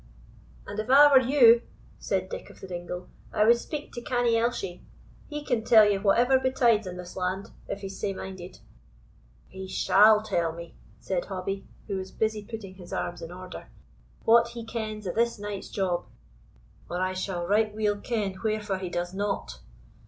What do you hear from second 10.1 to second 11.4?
tell me," said